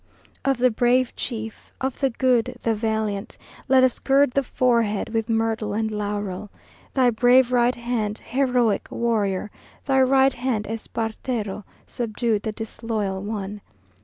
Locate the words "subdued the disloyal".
11.85-13.21